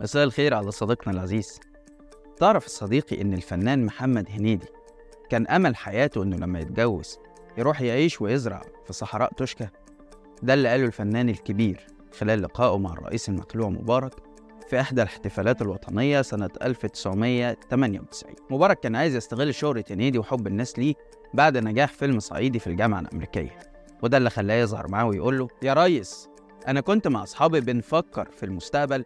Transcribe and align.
مساء 0.00 0.24
الخير 0.24 0.54
على 0.54 0.70
صديقنا 0.70 1.14
العزيز. 1.14 1.60
تعرف 2.36 2.66
صديقي 2.66 3.20
إن 3.22 3.34
الفنان 3.34 3.84
محمد 3.84 4.26
هنيدي 4.30 4.66
كان 5.30 5.46
أمل 5.46 5.76
حياته 5.76 6.22
إنه 6.22 6.36
لما 6.36 6.60
يتجوز 6.60 7.18
يروح 7.58 7.80
يعيش 7.80 8.20
ويزرع 8.20 8.62
في 8.86 8.92
صحراء 8.92 9.32
توشكا؟ 9.32 9.68
ده 10.42 10.54
اللي 10.54 10.68
قاله 10.68 10.84
الفنان 10.86 11.28
الكبير 11.28 11.86
خلال 12.18 12.42
لقائه 12.42 12.78
مع 12.78 12.92
الرئيس 12.92 13.28
المخلوع 13.28 13.68
مبارك 13.68 14.12
في 14.68 14.80
إحدى 14.80 15.02
الاحتفالات 15.02 15.62
الوطنية 15.62 16.22
سنة 16.22 16.50
1998 16.62 18.34
مبارك 18.50 18.80
كان 18.80 18.96
عايز 18.96 19.16
يستغل 19.16 19.54
شهرة 19.54 19.84
هنيدي 19.90 20.18
وحب 20.18 20.46
الناس 20.46 20.78
ليه 20.78 20.94
بعد 21.34 21.56
نجاح 21.56 21.92
فيلم 21.92 22.20
صعيدي 22.20 22.58
في 22.58 22.66
الجامعة 22.66 23.00
الأمريكية. 23.00 23.58
وده 24.02 24.16
اللي 24.16 24.30
خلاه 24.30 24.54
يظهر 24.54 24.88
معاه 24.88 25.06
ويقول 25.06 25.38
له 25.38 25.48
يا 25.62 25.74
ريس 25.74 26.28
أنا 26.68 26.80
كنت 26.80 27.08
مع 27.08 27.22
أصحابي 27.22 27.60
بنفكر 27.60 28.28
في 28.30 28.46
المستقبل 28.46 29.04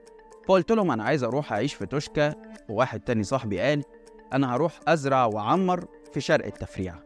فقلت 0.49 0.73
لهم 0.73 0.91
أنا 0.91 1.05
عايز 1.05 1.25
أروح 1.25 1.53
أعيش 1.53 1.75
في 1.75 1.87
توشكا 1.87 2.35
وواحد 2.69 3.01
تاني 3.01 3.23
صاحبي 3.23 3.61
قال 3.61 3.85
أنا 4.33 4.55
هروح 4.55 4.81
أزرع 4.89 5.25
وأعمر 5.25 5.85
في 6.13 6.21
شرق 6.21 6.47
التفريعة. 6.47 7.05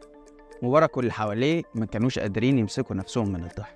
مبارك 0.61 0.97
واللي 0.97 1.11
حواليه 1.11 1.63
ما 1.75 1.85
كانوش 1.85 2.19
قادرين 2.19 2.59
يمسكوا 2.59 2.95
نفسهم 2.95 3.29
من 3.29 3.43
الضحك. 3.43 3.75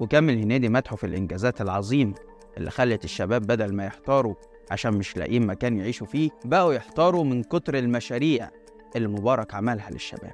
وكمل 0.00 0.38
هنيدي 0.38 0.68
مدحه 0.68 0.96
في 0.96 1.06
الإنجازات 1.06 1.60
العظيمة 1.60 2.14
اللي 2.56 2.70
خلت 2.70 3.04
الشباب 3.04 3.42
بدل 3.42 3.74
ما 3.74 3.86
يحتاروا 3.86 4.34
عشان 4.70 4.94
مش 4.94 5.16
لاقيين 5.16 5.46
مكان 5.46 5.78
يعيشوا 5.78 6.06
فيه 6.06 6.30
بقوا 6.44 6.72
يحتاروا 6.74 7.24
من 7.24 7.42
كتر 7.42 7.78
المشاريع 7.78 8.50
اللي 8.96 9.08
مبارك 9.08 9.54
عملها 9.54 9.90
للشباب. 9.90 10.32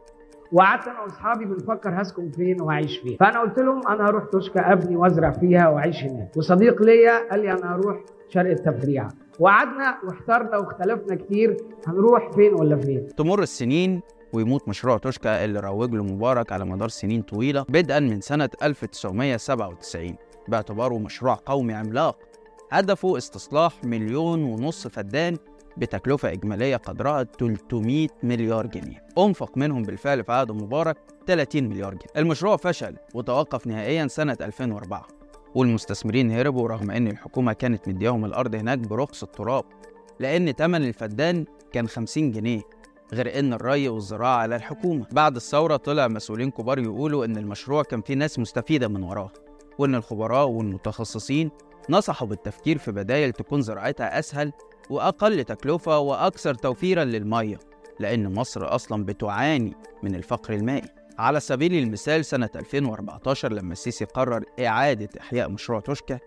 وقعدت 0.53 0.89
أنا 0.89 1.01
وأصحابي 1.01 1.45
بنفكر 1.45 2.03
هسكن 2.03 2.31
فين 2.31 2.61
وهعيش 2.63 2.99
فين. 2.99 3.17
فأنا 3.21 3.41
قلت 3.41 3.59
لهم 3.59 3.89
أنا 3.89 4.09
هروح 4.09 4.25
توشكا 4.25 4.73
أبني 4.73 4.97
وأزرع 4.97 5.31
فيها 5.31 5.69
وأعيش 5.69 6.05
هناك. 6.05 6.37
وصديق 6.37 6.83
ليا 6.83 7.31
قال 7.31 7.41
لي 7.41 7.53
أنا 7.53 7.75
هروح 7.75 7.97
شرق 8.29 8.51
التفريعة. 8.51 9.09
وقعدنا 9.39 9.99
واحترنا 10.05 10.57
واختلفنا 10.57 11.15
كتير 11.17 11.57
هنروح 11.87 12.31
فين 12.33 12.55
ولا 12.55 12.77
فين؟ 12.77 13.07
تمر 13.07 13.43
السنين 13.43 14.01
ويموت 14.33 14.69
مشروع 14.69 14.99
توشكا 14.99 15.45
اللي 15.45 15.61
روج 15.61 15.95
له 15.95 16.03
مبارك 16.05 16.53
على 16.53 16.65
مدار 16.65 16.89
سنين 16.89 17.23
طويلة 17.23 17.65
بدءا 17.69 18.01
من 18.01 18.21
سنة 18.21 18.51
1997 18.63 20.17
باعتباره 20.49 20.99
مشروع 20.99 21.39
قومي 21.47 21.75
عملاق. 21.75 22.19
هدفه 22.73 23.17
استصلاح 23.17 23.85
مليون 23.85 24.43
ونص 24.43 24.87
فدان 24.87 25.37
بتكلفة 25.79 26.33
إجمالية 26.33 26.77
قدرها 26.77 27.23
300 27.23 28.09
مليار 28.23 28.67
جنيه. 28.67 29.07
أنفق 29.19 29.59
منهم 29.59 29.83
بالفعل 29.83 30.25
في 30.25 30.33
عهد 30.33 30.53
مبارك 30.53 30.97
30 31.27 31.65
مليار 31.69 31.91
جنيه. 31.91 32.13
المشروع 32.17 32.57
فشل 32.57 32.97
وتوقف 33.15 33.67
نهائيا 33.67 34.07
سنة 34.07 34.37
2004 34.41 35.07
والمستثمرين 35.55 36.31
هربوا 36.31 36.69
رغم 36.69 36.91
أن 36.91 37.09
الحكومة 37.09 37.53
كانت 37.53 37.89
مدياهم 37.89 38.25
الأرض 38.25 38.55
هناك 38.55 38.79
برخص 38.79 39.23
التراب 39.23 39.65
لأن 40.21 40.57
تمن 40.57 40.89
الفدان 40.89 41.45
كان 41.73 41.89
50 41.89 42.31
جنيه 42.33 42.61
غير 43.13 43.39
إن 43.39 43.53
الري 43.53 43.89
والزراعة 43.89 44.37
على 44.37 44.57
الحكومة. 44.57 45.07
بعد 45.13 45.37
الثورة 45.37 45.77
طلع 45.77 46.09
مسؤولين 46.09 46.51
كبار 46.51 46.79
يقولوا 46.79 47.25
إن 47.25 47.37
المشروع 47.37 47.83
كان 47.83 48.03
فيه 48.03 48.15
ناس 48.15 48.39
مستفيدة 48.39 48.89
من 48.89 49.03
وراه 49.03 49.33
وإن 49.79 49.95
الخبراء 49.95 50.49
والمتخصصين 50.49 51.51
نصحوا 51.91 52.29
بالتفكير 52.29 52.79
في 52.79 52.93
بدايل 52.93 53.33
تكون 53.33 53.63
زراعتها 53.63 54.19
أسهل 54.19 54.53
وأقل 54.91 55.45
تكلفة 55.45 55.99
وأكثر 55.99 56.55
توفيرا 56.55 57.05
للمية 57.05 57.59
لأن 58.01 58.35
مصر 58.35 58.75
أصلا 58.75 59.05
بتعاني 59.05 59.77
من 60.03 60.15
الفقر 60.15 60.55
المائي. 60.55 60.89
على 61.19 61.41
سبيل 61.41 61.75
المثال 61.75 62.25
سنة 62.25 62.51
2014 62.57 63.53
لما 63.53 63.73
السيسي 63.73 64.05
قرر 64.05 64.45
إعادة 64.61 65.09
إحياء 65.21 65.49
مشروع 65.51 65.81
توشكا 65.81 66.19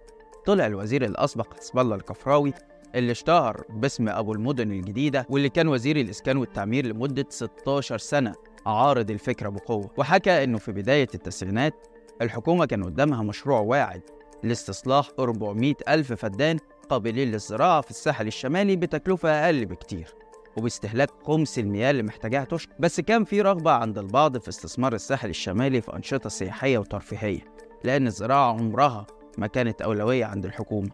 طلع 0.45 0.65
الوزير 0.65 1.05
الأسبق 1.05 1.53
حسب 1.53 1.79
الله 1.79 1.95
الكفراوي 1.95 2.53
اللي 2.95 3.11
اشتهر 3.11 3.63
باسم 3.69 4.09
أبو 4.09 4.33
المدن 4.33 4.71
الجديدة 4.71 5.25
واللي 5.29 5.49
كان 5.49 5.67
وزير 5.67 5.97
الإسكان 5.97 6.37
والتعمير 6.37 6.85
لمدة 6.85 7.25
16 7.29 7.97
سنة 7.97 8.35
عارض 8.65 9.11
الفكرة 9.11 9.49
بقوة. 9.49 9.89
وحكى 9.97 10.43
إنه 10.43 10.57
في 10.57 10.71
بداية 10.71 11.07
التسعينات 11.15 11.73
الحكومة 12.21 12.65
كان 12.65 12.83
قدامها 12.83 13.23
مشروع 13.23 13.59
واعد 13.59 14.01
لاستصلاح 14.43 15.09
400 15.19 15.73
ألف 15.89 16.13
فدان 16.13 16.57
قابلين 16.91 17.31
للزراعة 17.31 17.81
في 17.81 17.91
الساحل 17.91 18.27
الشمالي 18.27 18.75
بتكلفة 18.75 19.29
أقل 19.45 19.65
بكتير 19.65 20.15
وباستهلاك 20.57 21.09
خمس 21.23 21.59
المياه 21.59 21.91
اللي 21.91 22.03
محتاجاها 22.03 22.43
توشكا 22.43 22.73
بس 22.79 22.99
كان 22.99 23.23
في 23.23 23.41
رغبة 23.41 23.71
عند 23.71 23.97
البعض 23.97 24.37
في 24.37 24.49
استثمار 24.49 24.93
الساحل 24.93 25.29
الشمالي 25.29 25.81
في 25.81 25.95
أنشطة 25.95 26.29
سياحية 26.29 26.77
وترفيهية 26.77 27.39
لأن 27.83 28.07
الزراعة 28.07 28.53
عمرها 28.53 29.07
ما 29.37 29.47
كانت 29.47 29.81
أولوية 29.81 30.25
عند 30.25 30.45
الحكومة. 30.45 30.89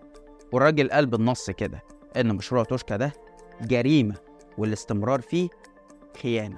والراجل 0.51 0.89
قال 0.91 1.05
بالنص 1.05 1.49
كده 1.49 1.83
إن 2.17 2.35
مشروع 2.35 2.63
توشكا 2.63 2.97
ده 2.97 3.13
جريمة 3.61 4.15
والاستمرار 4.57 5.21
فيه 5.21 5.49
خيانة. 6.21 6.57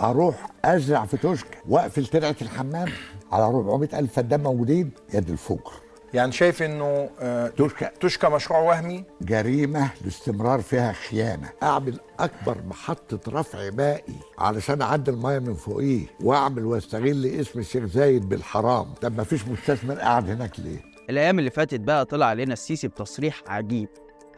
أروح 0.00 0.50
أزرع 0.64 1.04
في 1.06 1.16
توشكا 1.16 1.58
وأقفل 1.68 2.06
ترعة 2.06 2.36
الحمام 2.42 2.88
على 3.32 3.44
400 3.44 3.98
ألف 3.98 4.12
فدان 4.12 4.42
موجودين 4.42 4.90
يد 5.14 5.30
الفقر 5.30 5.72
يعني 6.14 6.32
شايف 6.32 6.62
إنه 6.62 7.10
آه، 7.20 7.48
توشكا 7.48 7.90
تشكى 8.00 8.28
مشروع 8.28 8.58
وهمي؟ 8.60 9.04
جريمة 9.22 9.90
الاستمرار 10.02 10.60
فيها 10.60 10.92
خيانة. 10.92 11.48
أعمل 11.62 12.00
أكبر 12.20 12.56
محطة 12.68 13.20
رفع 13.40 13.70
مائي 13.70 14.14
علشان 14.38 14.82
اعدي 14.82 15.10
المية 15.10 15.38
من 15.38 15.54
فوقيه 15.54 16.06
وأعمل 16.20 16.64
وأستغل 16.64 17.26
اسم 17.26 17.58
الشيخ 17.60 17.84
زايد 17.84 18.28
بالحرام. 18.28 18.94
طب 18.94 19.16
ما 19.16 19.24
فيش 19.24 19.48
مستثمر 19.48 19.94
قاعد 19.98 20.30
هناك 20.30 20.60
ليه؟ 20.60 20.78
الأيام 21.10 21.38
اللي 21.38 21.50
فاتت 21.50 21.80
بقى 21.80 22.04
طلع 22.04 22.26
علينا 22.26 22.52
السيسي 22.52 22.88
بتصريح 22.88 23.42
عجيب 23.46 23.88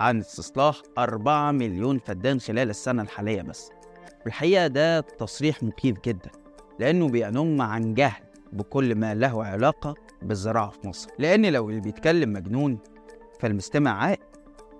عن 0.01 0.19
استصلاح 0.19 0.83
4 0.99 1.53
مليون 1.53 1.99
فدان 1.99 2.41
خلال 2.41 2.71
السنة 2.71 3.03
الحالية 3.03 3.43
بس. 3.43 3.71
الحقيقة 4.27 4.67
ده 4.67 5.01
تصريح 5.01 5.63
مخيف 5.63 5.97
جدا 6.05 6.31
لأنه 6.79 7.09
بينم 7.09 7.63
عن 7.63 7.95
جهل 7.95 8.23
بكل 8.53 8.95
ما 8.95 9.15
له 9.15 9.45
علاقة 9.45 9.95
بالزراعة 10.23 10.71
في 10.71 10.89
مصر. 10.89 11.11
لأن 11.19 11.47
لو 11.47 11.71
اللي 11.71 11.81
بيتكلم 11.81 12.33
مجنون 12.33 12.79
فالمستمع 13.41 13.91
عاقل 14.05 14.23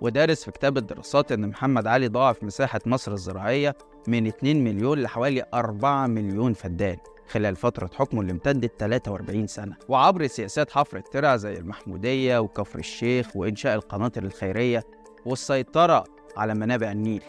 ودارس 0.01 0.43
في 0.43 0.51
كتاب 0.51 0.77
الدراسات 0.77 1.31
إن 1.31 1.49
محمد 1.49 1.87
علي 1.87 2.07
ضاعف 2.07 2.43
مساحة 2.43 2.79
مصر 2.85 3.13
الزراعية 3.13 3.75
من 4.07 4.27
2 4.27 4.63
مليون 4.63 4.99
لحوالي 4.99 5.45
4 5.53 6.07
مليون 6.07 6.53
فدان 6.53 6.97
خلال 7.29 7.55
فترة 7.55 7.89
حكمه 7.93 8.21
اللي 8.21 8.31
امتدت 8.31 8.71
43 8.79 9.47
سنة. 9.47 9.75
وعبر 9.89 10.27
سياسات 10.27 10.71
حفر 10.71 10.97
الترع 10.97 11.35
زي 11.35 11.53
المحمودية 11.53 12.37
وكفر 12.39 12.79
الشيخ 12.79 13.35
وإنشاء 13.35 13.75
القناطر 13.75 14.23
الخيرية 14.23 14.83
والسيطرة 15.25 16.03
على 16.37 16.53
منابع 16.53 16.91
النيل. 16.91 17.23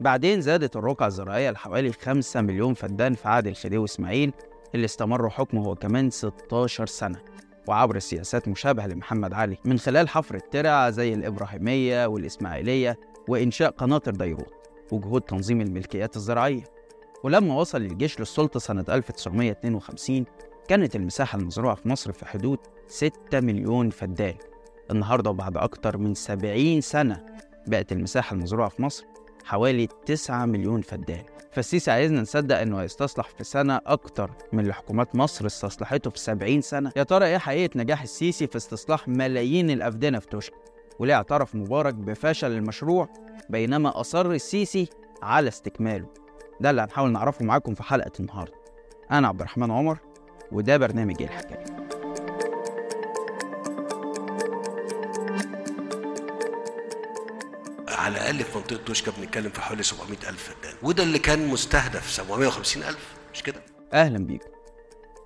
بعدين 0.00 0.40
زادت 0.40 0.76
الرقعة 0.76 1.06
الزراعية 1.06 1.50
لحوالي 1.50 1.92
5 1.92 2.40
مليون 2.40 2.74
فدان 2.74 3.14
في 3.14 3.28
عهد 3.28 3.46
الخديوي 3.46 3.84
إسماعيل 3.84 4.32
اللي 4.74 4.84
استمر 4.84 5.30
حكمه 5.30 5.64
هو 5.64 5.74
كمان 5.74 6.10
16 6.10 6.86
سنة. 6.86 7.18
وعبر 7.68 7.98
سياسات 7.98 8.48
مشابهة 8.48 8.86
لمحمد 8.86 9.32
علي 9.32 9.56
من 9.64 9.78
خلال 9.78 10.08
حفر 10.08 10.34
الترع 10.34 10.90
زي 10.90 11.14
الإبراهيمية 11.14 12.06
والإسماعيلية 12.06 12.98
وإنشاء 13.28 13.70
قناطر 13.70 14.10
ديروت 14.10 14.54
وجهود 14.92 15.22
تنظيم 15.22 15.60
الملكيات 15.60 16.16
الزراعية. 16.16 16.64
ولما 17.24 17.54
وصل 17.54 17.82
الجيش 17.82 18.20
للسلطة 18.20 18.60
سنة 18.60 18.84
1952 18.88 20.24
كانت 20.68 20.96
المساحة 20.96 21.38
المزروعة 21.38 21.74
في 21.74 21.88
مصر 21.88 22.12
في 22.12 22.26
حدود 22.26 22.58
6 22.86 23.40
مليون 23.40 23.90
فدان. 23.90 24.34
النهاردة 24.90 25.30
وبعد 25.30 25.56
أكتر 25.56 25.98
من 25.98 26.14
70 26.14 26.80
سنة 26.80 27.26
بقت 27.66 27.92
المساحة 27.92 28.34
المزروعة 28.34 28.68
في 28.68 28.82
مصر 28.82 29.04
حوالي 29.44 29.88
9 30.06 30.46
مليون 30.46 30.80
فدان. 30.80 31.24
فالسيسي 31.52 31.90
عايزنا 31.90 32.20
نصدق 32.20 32.58
إنه 32.58 32.78
هيستصلح 32.82 33.28
في 33.28 33.44
سنة 33.44 33.80
أكتر 33.86 34.30
من 34.52 34.60
اللي 34.60 34.74
حكومات 34.74 35.16
مصر 35.16 35.46
استصلحته 35.46 36.10
في 36.10 36.18
70 36.18 36.60
سنة. 36.60 36.92
يا 36.96 37.02
ترى 37.02 37.26
إيه 37.26 37.38
حقيقة 37.38 37.70
نجاح 37.78 38.02
السيسي 38.02 38.46
في 38.46 38.56
استصلاح 38.56 39.08
ملايين 39.08 39.70
الأفدنة 39.70 40.18
في 40.18 40.26
توشكا 40.26 40.56
وليه 40.98 41.14
اعترف 41.14 41.54
مبارك 41.54 41.94
بفشل 41.94 42.50
المشروع 42.52 43.08
بينما 43.50 44.00
أصر 44.00 44.30
السيسي 44.30 44.88
على 45.22 45.48
استكماله؟ 45.48 46.06
ده 46.60 46.70
اللي 46.70 46.82
هنحاول 46.82 47.12
نعرفه 47.12 47.44
معاكم 47.44 47.74
في 47.74 47.82
حلقة 47.82 48.12
النهاردة. 48.20 48.54
أنا 49.10 49.28
عبد 49.28 49.40
الرحمن 49.40 49.70
عمر 49.70 49.98
وده 50.52 50.76
برنامج 50.76 51.16
إيه 51.20 51.28
على 58.10 58.18
الأقل 58.18 58.44
في 58.44 58.58
منطقة 58.58 58.76
توشكا 58.86 59.12
بنتكلم 59.18 59.50
في 59.50 59.60
حوالي 59.60 59.82
700 59.82 60.18
ألف. 60.28 60.54
فدان 60.60 60.74
وده 60.82 61.02
اللي 61.02 61.18
كان 61.18 61.48
مستهدف 61.48 62.10
750 62.10 62.82
ألف. 62.82 63.14
مش 63.34 63.42
كده؟ 63.42 63.62
أهلا 63.92 64.18
بيكم 64.18 64.48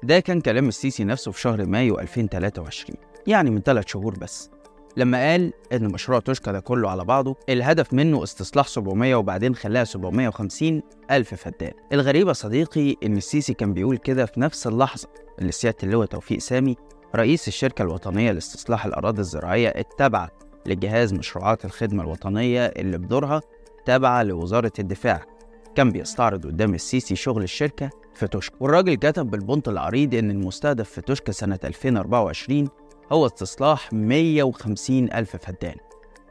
ده 0.03 0.21
كان 0.21 0.41
كلام 0.41 0.69
السيسي 0.69 1.05
نفسه 1.05 1.33
في 1.33 1.41
شهر 1.41 1.67
مايو 1.67 1.99
2023 1.99 2.97
يعني 3.27 3.51
من 3.51 3.61
ثلاث 3.63 3.85
شهور 3.89 4.15
بس. 4.19 4.51
لما 4.97 5.31
قال 5.31 5.53
إن 5.73 5.93
مشروع 5.93 6.19
توشكا 6.21 6.53
ده 6.53 6.61
كله 6.61 6.91
على 6.91 7.05
بعضه 7.05 7.37
الهدف 7.49 7.93
منه 7.93 8.23
استصلاح 8.23 8.69
700 8.69 9.15
وبعدين 9.15 9.55
خلاها 9.55 9.85
750 9.85 10.83
ألف 11.11 11.35
فدان. 11.35 11.73
الغريب 11.93 12.29
يا 12.29 12.33
صديقي 12.33 12.97
إن 13.05 13.17
السيسي 13.17 13.55
كان 13.55 13.73
بيقول 13.75 13.97
كده 13.97 14.27
في 14.27 14.41
نفس 14.41 14.67
اللحظة 14.67 15.09
اللي 15.39 15.53
سيادة 15.53 15.77
اللواء 15.83 16.07
توفيق 16.07 16.39
سامي 16.39 16.77
رئيس 17.17 17.49
الشركة 17.49 17.83
الوطنية 17.83 18.33
لاستصلاح 18.33 18.87
الأراضي 18.87 19.21
الزراعية 19.21 19.69
التابعة 19.69 20.31
لجهاز 20.67 21.15
مشروعات 21.15 21.65
الخدمة 21.65 22.03
الوطنية 22.03 22.67
اللي 22.67 22.99
بدورها 22.99 23.41
تابعة 23.85 24.23
لوزارة 24.23 24.73
الدفاع. 24.79 25.23
كان 25.75 25.91
بيستعرض 25.91 26.47
قدام 26.47 26.75
السيسي 26.75 27.17
شغل 27.17 27.43
الشركة 27.43 27.91
في 28.15 28.27
توشكا 28.27 28.57
والراجل 28.61 28.95
كتب 28.95 29.31
بالبنط 29.31 29.69
العريض 29.69 30.15
إن 30.15 30.31
المستهدف 30.31 30.91
في 30.91 31.01
توشكا 31.01 31.33
سنة 31.33 31.59
2024 31.65 32.69
هو 33.13 33.27
استصلاح 33.27 33.93
150 33.93 35.13
ألف 35.13 35.37
فدان 35.37 35.75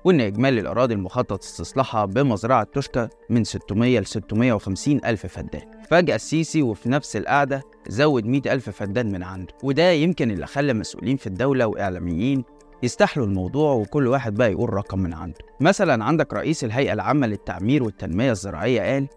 وإن 0.05 0.21
إجمالي 0.21 0.59
الأراضي 0.61 0.93
المخطط 0.93 1.43
استصلاحها 1.43 2.05
بمزرعة 2.05 2.63
توشكا 2.63 3.09
من 3.29 3.43
600 3.43 3.99
ل 3.99 4.05
650 4.05 5.05
ألف 5.05 5.25
فدان. 5.25 5.61
فجأة 5.89 6.15
السيسي 6.15 6.61
وفي 6.61 6.89
نفس 6.89 7.15
القعدة 7.15 7.63
زود 7.87 8.25
100 8.25 8.41
ألف 8.53 8.69
فدان 8.69 9.11
من 9.11 9.23
عنده 9.23 9.53
وده 9.63 9.91
يمكن 9.91 10.31
اللي 10.31 10.47
خلى 10.47 10.73
مسؤولين 10.73 11.17
في 11.17 11.27
الدولة 11.27 11.67
وإعلاميين 11.67 12.43
يستحلوا 12.83 13.25
الموضوع 13.25 13.73
وكل 13.73 14.07
واحد 14.07 14.33
بقى 14.33 14.51
يقول 14.51 14.73
رقم 14.73 14.99
من 14.99 15.13
عنده. 15.13 15.37
مثلا 15.59 16.03
عندك 16.03 16.33
رئيس 16.33 16.63
الهيئة 16.63 16.93
العامة 16.93 17.27
للتعمير 17.27 17.83
والتنمية 17.83 18.31
الزراعية 18.31 18.81
قال 18.93 19.07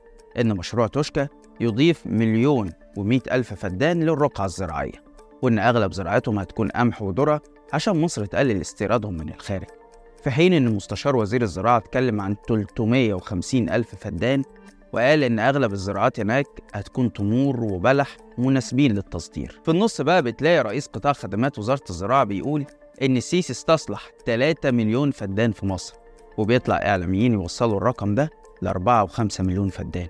إن 0.41 0.57
مشروع 0.57 0.87
توشكا 0.87 1.29
يضيف 1.61 2.07
مليون 2.07 2.73
ومئة 2.97 3.35
ألف 3.35 3.55
فدان 3.55 4.03
للرقعة 4.03 4.45
الزراعية 4.45 5.05
وإن 5.43 5.59
أغلب 5.59 5.93
زراعتهم 5.93 6.39
هتكون 6.39 6.69
قمح 6.69 7.03
وذرة 7.03 7.43
عشان 7.73 8.01
مصر 8.01 8.25
تقلل 8.25 8.61
استيرادهم 8.61 9.15
من 9.15 9.29
الخارج. 9.29 9.67
في 10.25 10.31
حين 10.31 10.53
إن 10.53 10.75
مستشار 10.75 11.17
وزير 11.17 11.43
الزراعة 11.43 11.79
اتكلم 11.79 12.21
عن 12.21 12.37
350 12.49 13.69
ألف 13.71 13.95
فدان 13.95 14.43
وقال 14.93 15.23
إن 15.25 15.39
أغلب 15.39 15.73
الزراعات 15.73 16.21
هناك 16.21 16.47
هتكون 16.75 17.13
تمور 17.13 17.65
وبلح 17.65 18.17
مناسبين 18.39 18.93
للتصدير. 18.93 19.61
في 19.65 19.71
النص 19.71 20.01
بقى 20.01 20.23
بتلاقي 20.23 20.63
رئيس 20.63 20.87
قطاع 20.87 21.13
خدمات 21.13 21.59
وزارة 21.59 21.83
الزراعة 21.91 22.25
بيقول 22.25 22.65
إن 23.02 23.16
السيسي 23.16 23.52
استصلح 23.52 24.10
3 24.26 24.70
مليون 24.70 25.10
فدان 25.10 25.52
في 25.52 25.66
مصر 25.66 25.94
وبيطلع 26.38 26.76
إعلاميين 26.76 27.32
يوصلوا 27.32 27.76
الرقم 27.76 28.14
ده 28.14 28.31
ل 28.62 28.66
4 28.66 29.06
و5 29.06 29.40
مليون 29.40 29.69
فدان. 29.69 30.06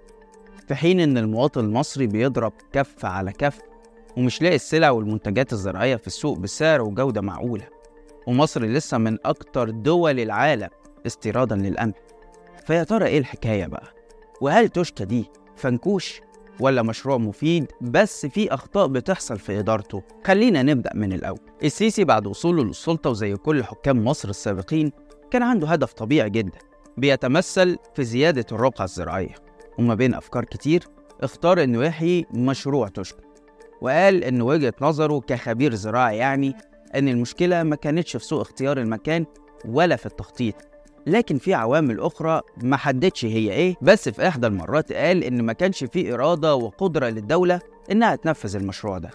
في 0.69 0.75
حين 0.75 1.01
إن 1.01 1.19
المواطن 1.19 1.61
المصري 1.65 2.07
بيضرب 2.07 2.53
كف 2.73 3.05
على 3.05 3.33
كف 3.33 3.59
ومش 4.17 4.43
لاقي 4.43 4.55
السلع 4.55 4.91
والمنتجات 4.91 5.53
الزراعية 5.53 5.97
في 5.97 6.07
السوق 6.07 6.39
بسعر 6.39 6.83
وجودة 6.83 7.21
معقولة. 7.21 7.69
ومصر 8.27 8.63
لسه 8.65 8.99
من 8.99 9.19
أكتر 9.25 9.71
دول 9.71 10.21
العالم 10.21 10.69
استيرادا 11.07 11.57
للقمح 11.57 11.95
فيا 12.67 12.85
ترى 12.85 13.07
إيه 13.07 13.19
الحكاية 13.19 13.67
بقى؟ 13.67 13.87
وهل 14.41 14.69
توشكا 14.69 15.05
دي 15.05 15.31
فنكوش؟ 15.57 16.21
ولا 16.61 16.83
مشروع 16.83 17.17
مفيد 17.17 17.67
بس 17.81 18.27
في 18.27 18.55
أخطاء 18.55 18.87
بتحصل 18.87 19.39
في 19.39 19.59
إدارته؟ 19.59 20.03
خلينا 20.25 20.63
نبدأ 20.63 20.91
من 20.95 21.13
الأول. 21.13 21.41
السيسي 21.65 22.05
بعد 22.05 22.27
وصوله 22.27 22.65
للسلطة 22.65 23.11
وزي 23.11 23.37
كل 23.37 23.65
حكام 23.65 24.05
مصر 24.05 24.29
السابقين 24.29 24.93
كان 25.31 25.43
عنده 25.43 25.69
هدف 25.69 25.93
طبيعي 25.93 26.31
جدا 26.31 26.59
بيتمثل 26.97 27.77
في 27.95 28.05
زيادة 28.05 28.47
الرقعة 28.53 28.85
الزراعية. 28.85 29.35
وما 29.79 29.95
بين 29.95 30.15
أفكار 30.15 30.45
كتير 30.45 30.85
اختار 31.21 31.63
إنه 31.63 31.85
يحيي 31.85 32.27
مشروع 32.35 32.89
توشكا 32.89 33.23
وقال 33.81 34.25
إن 34.25 34.43
وجهة 34.43 34.75
نظره 34.81 35.21
كخبير 35.21 35.75
زراعي 35.75 36.17
يعني 36.17 36.55
إن 36.95 37.09
المشكلة 37.09 37.63
ما 37.63 37.77
كانتش 37.77 38.17
في 38.17 38.25
سوء 38.25 38.43
اختيار 38.43 38.79
المكان 38.79 39.27
ولا 39.65 39.97
في 39.97 40.07
التخطيط. 40.07 40.55
لكن 41.07 41.39
في 41.39 41.55
عوامل 41.55 42.01
أخرى 42.01 42.41
ما 42.63 42.77
حددش 42.77 43.25
هي 43.25 43.53
إيه 43.53 43.75
بس 43.83 44.09
في 44.09 44.29
إحدى 44.29 44.47
المرات 44.47 44.93
قال 44.93 45.25
إن 45.25 45.43
ما 45.43 45.53
كانش 45.53 45.85
في 45.85 46.15
إرادة 46.15 46.55
وقدرة 46.55 47.09
للدولة 47.09 47.61
إنها 47.91 48.17
تنفذ 48.17 48.57
المشروع 48.57 48.99
ده. 48.99 49.11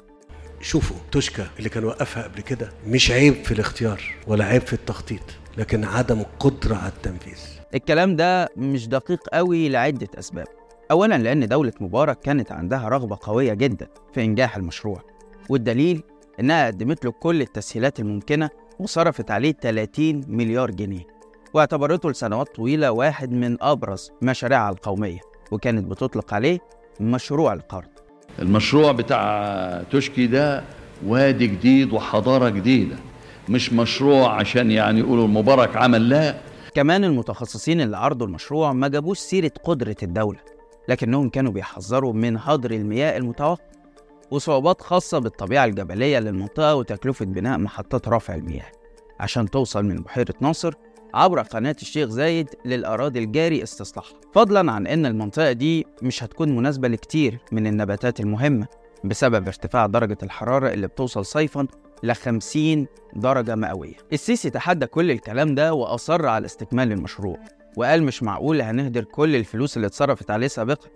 شوفوا 0.62 0.98
توشكا 1.12 1.48
اللي 1.60 1.70
كان 1.70 1.84
وقفها 1.84 2.24
قبل 2.24 2.42
كده 2.42 2.70
مش 2.88 3.12
عيب 3.12 3.34
في 3.34 3.52
الاختيار 3.52 4.02
ولا 4.28 4.46
عيب 4.46 4.62
في 4.62 4.74
التخطيط 4.74 5.22
لكن 5.58 5.84
عدم 5.84 6.20
القدرة 6.20 6.76
على 6.76 6.92
التنفيذ. 6.92 7.40
الكلام 7.76 8.16
ده 8.16 8.50
مش 8.58 8.88
دقيق 8.88 9.28
قوي 9.34 9.70
لعدة 9.70 10.08
أسباب. 10.20 10.48
أولا 10.92 11.18
لأن 11.18 11.48
دولة 11.48 11.74
مبارك 11.80 12.20
كانت 12.20 12.52
عندها 12.52 12.90
رغبة 12.90 13.18
قوية 13.22 13.54
جدا 13.54 13.88
في 14.14 14.24
إنجاح 14.24 14.58
المشروع 14.58 15.02
والدليل 15.50 16.04
إنها 16.40 16.68
قدمت 16.68 17.06
له 17.06 17.12
كل 17.12 17.42
التسهيلات 17.42 18.00
الممكنة 18.00 18.50
وصرفت 18.80 19.32
عليه 19.32 19.52
30 19.52 20.22
مليار 20.28 20.72
جنيه. 20.72 21.08
واعتبرته 21.54 22.10
لسنوات 22.12 22.56
طويلة 22.56 22.92
واحد 22.92 23.32
من 23.32 23.58
أبرز 23.64 24.12
مشاريعها 24.22 24.70
القومية 24.72 25.20
وكانت 25.52 25.86
بتطلق 25.92 26.34
عليه 26.34 26.60
مشروع 27.00 27.54
القرض. 27.54 27.88
المشروع 28.40 28.92
بتاع 28.92 29.84
توشكي 29.92 30.28
ده 30.28 30.64
وادي 31.06 31.48
جديد 31.48 31.94
وحضارة 31.94 32.50
جديدة 32.50 32.96
مش 33.50 33.74
مشروع 33.74 34.36
عشان 34.40 34.72
يعني 34.72 35.00
يقولوا 35.00 35.26
المبارك 35.26 35.76
عمل 35.78 36.10
لا. 36.10 36.36
كمان 36.76 37.04
المتخصصين 37.04 37.82
اللي 37.82 37.98
عرضوا 37.98 38.28
المشروع 38.28 38.74
ما 38.74 38.88
جابوش 38.88 39.18
سيرة 39.18 39.52
قدرة 39.64 39.96
الدولة 40.04 40.40
لكنهم 40.90 41.30
كانوا 41.30 41.52
بيحذروا 41.52 42.14
من 42.14 42.38
هدر 42.38 42.72
المياه 42.72 43.18
المتوقع 43.18 43.64
وصعوبات 44.32 44.82
خاصة 44.82 45.20
بالطبيعة 45.20 45.66
الجبلية 45.66 46.20
للمنطقة 46.20 46.76
وتكلفة 46.76 47.26
بناء 47.26 47.58
محطات 47.58 48.08
رفع 48.08 48.36
المياه 48.36 48.66
عشان 49.20 49.50
توصل 49.50 49.86
من 49.86 49.96
بحيرة 49.96 50.34
ناصر 50.42 50.74
عبر 51.14 51.42
قناة 51.42 51.76
الشيخ 51.82 52.10
زايد 52.10 52.50
للأراضي 52.66 53.20
الجاري 53.20 53.64
استصلاحها 53.64 54.14
فضلا 54.34 54.72
عن 54.72 54.88
أن 54.88 55.06
المنطقة 55.06 55.52
دي 55.52 55.86
مش 56.02 56.24
هتكون 56.24 56.56
مناسبة 56.56 56.88
لكتير 56.88 57.38
من 57.52 57.68
النباتات 57.68 58.20
المهمة 58.20 58.68
بسبب 59.04 59.48
ارتفاع 59.48 59.86
درجة 59.86 60.18
الحرارة 60.24 60.70
اللي 60.74 60.88
بتوصل 60.88 61.26
صيفا 61.26 61.68
ل 62.04 62.14
50 62.14 62.88
درجة 63.16 63.56
مئوية. 63.56 63.94
السيسي 64.14 64.50
تحدى 64.50 64.86
كل 64.86 65.12
الكلام 65.12 65.56
ده 65.56 65.74
وأصر 65.74 66.26
على 66.26 66.46
استكمال 66.46 66.92
المشروع 66.92 67.38
وقال 67.78 68.04
مش 68.04 68.24
معقول 68.24 68.62
هنهدر 68.62 69.04
كل 69.04 69.36
الفلوس 69.36 69.78
اللي 69.78 69.88
اتصرفت 69.88 70.32
عليه 70.32 70.48
سابقا. 70.48 70.88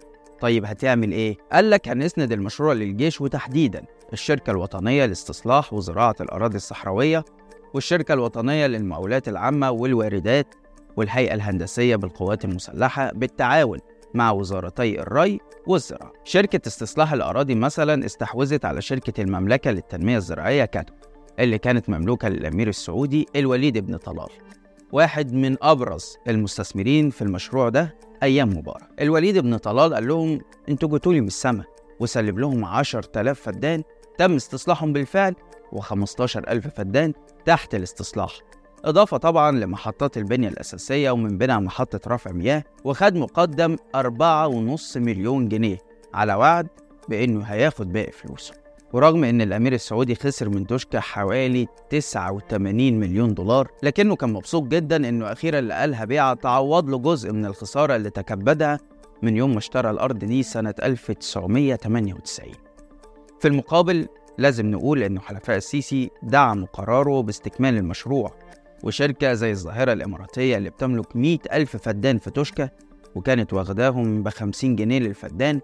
طيب 0.41 0.65
هتعمل 0.65 1.11
إيه؟ 1.11 1.37
قال 1.51 1.69
لك 1.69 1.87
هنسند 1.87 2.31
المشروع 2.31 2.73
للجيش 2.73 3.21
وتحديدا. 3.21 3.85
الشركة 4.13 4.51
الوطنية 4.51 5.05
لاستصلاح 5.05 5.73
وزراعة 5.73 6.15
الأراضي 6.21 6.57
الصحراوية 6.57 7.25
والشركة 7.75 8.13
الوطنية 8.13 8.67
للمقاولات 8.67 9.27
العامة 9.27 9.71
والواردات 9.71 10.55
والهيئة 10.97 11.33
الهندسية 11.33 11.95
بالقوات 11.95 12.45
المسلحة 12.45 13.11
بالتعاون 13.15 13.79
مع 14.13 14.31
وزارتي 14.31 15.01
الري 15.01 15.39
والزراعة. 15.67 16.13
شركة 16.23 16.67
استصلاح 16.67 17.13
الأراضي 17.13 17.55
مثلا 17.55 18.05
استحوذت 18.05 18.65
على 18.65 18.81
شركة 18.81 19.21
المملكة 19.21 19.71
للتنمية 19.71 20.17
الزراعية 20.17 20.65
كاتو 20.65 20.93
اللي 21.39 21.57
كانت 21.57 21.89
مملوكة 21.89 22.29
للأمير 22.29 22.67
السعودي 22.67 23.25
الوليد 23.35 23.77
بن 23.77 23.97
طلال 23.97 24.29
واحد 24.91 25.33
من 25.33 25.57
أبرز 25.61 26.17
المستثمرين 26.27 27.09
في 27.09 27.21
المشروع 27.21 27.69
ده 27.69 27.95
أيام 28.23 28.49
مبارك 28.49 28.87
الوليد 29.01 29.37
بن 29.37 29.57
طلال 29.57 29.93
قال 29.93 30.07
لهم 30.07 30.41
أنتوا 30.69 30.89
جيتولي 30.89 31.21
من 31.21 31.27
السما 31.27 31.63
وسلم 31.99 32.39
لهم 32.39 32.65
10000 32.65 33.41
فدان 33.41 33.83
تم 34.17 34.35
استصلاحهم 34.35 34.93
بالفعل 34.93 35.35
و15000 35.75 36.67
فدان 36.75 37.13
تحت 37.45 37.75
الاستصلاح 37.75 38.31
إضافة 38.85 39.17
طبعا 39.17 39.51
لمحطات 39.51 40.17
البنية 40.17 40.47
الأساسية 40.47 41.11
ومن 41.11 41.37
بينها 41.37 41.59
محطة 41.59 41.99
رفع 42.07 42.31
مياه 42.31 42.63
وخد 42.83 43.15
مقدم 43.15 43.75
4.5 43.95 44.97
مليون 44.97 45.49
جنيه 45.49 45.77
على 46.13 46.33
وعد 46.33 46.67
بإنه 47.09 47.43
هياخد 47.43 47.93
باقي 47.93 48.11
فلوسه. 48.11 48.53
ورغم 48.93 49.23
إن 49.23 49.41
الأمير 49.41 49.73
السعودي 49.73 50.15
خسر 50.15 50.49
من 50.49 50.67
توشكا 50.67 50.99
حوالي 50.99 51.67
89 51.89 52.93
مليون 52.99 53.33
دولار 53.33 53.71
لكنه 53.83 54.15
كان 54.15 54.33
مبسوط 54.33 54.63
جدا 54.63 54.95
إنه 55.09 55.31
أخيرا 55.31 55.61
لقالها 55.61 56.05
بيعة 56.05 56.33
تعوض 56.33 56.89
له 56.89 56.97
جزء 56.97 57.31
من 57.31 57.45
الخسارة 57.45 57.95
اللي 57.95 58.09
تكبدها 58.09 58.79
من 59.21 59.37
يوم 59.37 59.51
ما 59.51 59.57
اشترى 59.57 59.89
الأرض 59.89 60.19
دي 60.19 60.43
سنة 60.43 60.73
1998 60.83 62.51
في 63.39 63.47
المقابل 63.47 64.07
لازم 64.37 64.71
نقول 64.71 65.03
إن 65.03 65.19
حلفاء 65.19 65.57
السيسي 65.57 66.09
دعموا 66.23 66.67
قراره 66.73 67.21
باستكمال 67.21 67.77
المشروع 67.77 68.33
وشركة 68.83 69.33
زي 69.33 69.51
الظاهرة 69.51 69.93
الإماراتية 69.93 70.57
اللي 70.57 70.69
بتملك 70.69 71.15
100 71.15 71.37
ألف 71.53 71.77
فدان 71.77 72.17
في 72.17 72.31
توشكا 72.31 72.69
وكانت 73.15 73.53
واخداهم 73.53 74.23
ب 74.23 74.29
50 74.29 74.75
جنيه 74.75 74.99
للفدان 74.99 75.61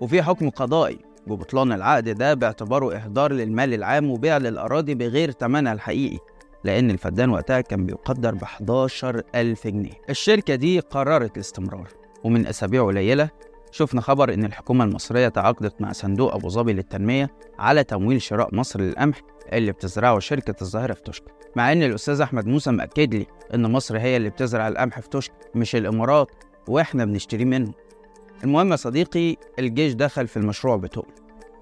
وفي 0.00 0.22
حكم 0.22 0.50
قضائي 0.50 0.98
ببطلان 1.26 1.72
العقد 1.72 2.08
ده 2.08 2.34
باعتباره 2.34 2.94
إهدار 2.96 3.32
للمال 3.32 3.74
العام 3.74 4.10
وبيع 4.10 4.36
للأراضي 4.38 4.94
بغير 4.94 5.30
ثمنها 5.30 5.72
الحقيقي 5.72 6.18
لأن 6.64 6.90
الفدان 6.90 7.30
وقتها 7.30 7.60
كان 7.60 7.86
بيقدر 7.86 8.34
ب 8.34 8.42
11 8.42 9.22
ألف 9.34 9.66
جنيه. 9.66 9.92
الشركة 10.10 10.54
دي 10.54 10.80
قررت 10.80 11.36
الاستمرار 11.36 11.88
ومن 12.24 12.46
أسابيع 12.46 12.86
قليلة 12.86 13.30
شفنا 13.72 14.00
خبر 14.00 14.34
إن 14.34 14.44
الحكومة 14.44 14.84
المصرية 14.84 15.28
تعاقدت 15.28 15.80
مع 15.80 15.92
صندوق 15.92 16.34
أبو 16.34 16.48
ظبي 16.48 16.72
للتنمية 16.72 17.30
على 17.58 17.84
تمويل 17.84 18.22
شراء 18.22 18.54
مصر 18.54 18.80
للقمح 18.80 19.20
اللي 19.52 19.72
بتزرعه 19.72 20.18
شركة 20.18 20.54
الظاهرة 20.62 20.92
في 20.92 21.02
توشكا 21.02 21.32
مع 21.56 21.72
إن 21.72 21.82
الأستاذ 21.82 22.20
أحمد 22.20 22.46
موسى 22.46 22.70
مأكد 22.70 23.14
لي 23.14 23.26
إن 23.54 23.72
مصر 23.72 23.98
هي 23.98 24.16
اللي 24.16 24.30
بتزرع 24.30 24.68
القمح 24.68 25.00
في 25.00 25.08
توشكا 25.08 25.34
مش 25.54 25.76
الإمارات 25.76 26.30
وإحنا 26.68 27.04
بنشتريه 27.04 27.44
منهم. 27.44 27.74
المهم 28.44 28.70
يا 28.70 28.76
صديقي 28.76 29.36
الجيش 29.58 29.92
دخل 29.92 30.26
في 30.28 30.36
المشروع 30.36 30.76
بتقل 30.76 31.12